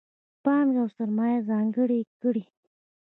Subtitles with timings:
[0.43, 2.43] پانګه او سرمایه ځانګړې کړي.